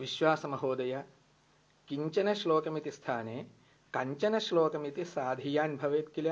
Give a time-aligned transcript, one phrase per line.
[0.00, 1.02] विश्वासमहोदय
[1.88, 3.36] किञ्चन श्लोकमिति स्थाने
[3.94, 6.28] कञ्चन श्लोकमिति साधीयान् भवेत् किल